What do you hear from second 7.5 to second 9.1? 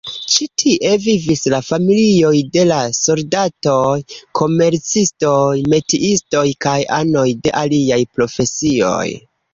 aliaj profesioj.